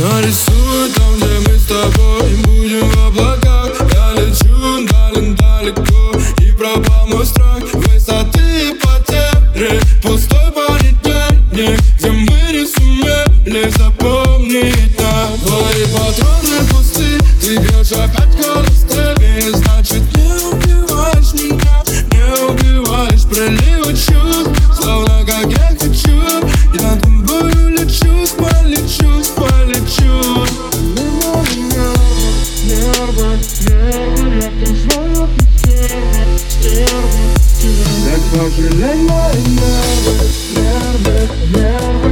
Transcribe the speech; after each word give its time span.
Нарисуй 0.00 0.90
там, 0.94 1.16
где 1.16 1.50
мы 1.50 1.58
с 1.58 1.66
тобой 1.66 2.30
будем 2.44 2.88
в 2.88 3.06
облаках. 3.08 3.72
Я 3.92 4.12
лечу 4.12 4.86
далек 4.86 5.36
далеко 5.36 6.12
и 6.40 6.52
пропал 6.52 7.08
мой 7.08 7.26
страх. 7.26 7.64
Высоты 7.72 8.70
и 8.70 8.74
потери, 8.74 9.80
пустой 10.00 10.52
понедельник 10.52 11.80
Где 11.98 12.10
мы 12.10 12.52
не 12.52 12.66
сумели 12.66 13.68
запомнить 13.70 14.97
пожалей 38.30 39.02
мои 39.08 39.42
нервы, 39.56 40.14
нервы, 40.56 41.28
нервы 41.54 42.07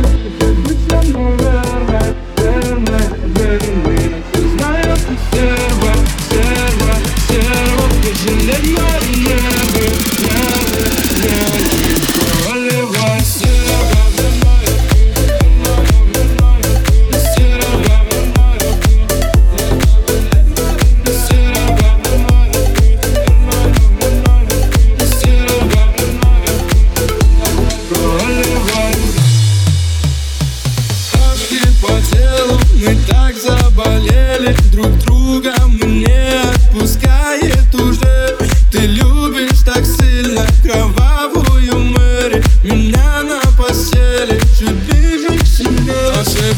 мы 32.86 32.96
так 33.08 33.34
заболели 33.36 34.56
Друг 34.70 34.96
друга 34.98 35.52
мы 35.66 35.86
не 35.86 36.40
отпускает 36.54 37.74
уже. 37.74 38.36
Ты 38.70 38.78
любишь 38.86 39.62
так 39.64 39.84
сильно 39.84 40.46
кровавую 40.62 41.78
мэри 41.80 42.42
Меня 42.62 43.22
на 43.22 43.40
постели 43.56 44.40
чуть 44.58 44.74
ближе 44.88 45.38
к 45.38 45.46
себе. 45.46 45.94
Наши 46.14 46.54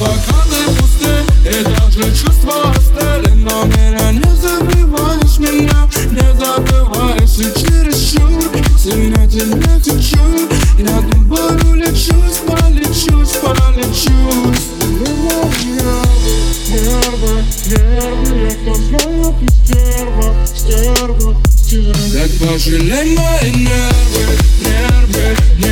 Так 22.12 22.30
пожалей 22.40 23.16
мои 23.16 23.50
нервы, 23.50 24.24
нервы, 24.60 25.36
нервы. 25.58 25.67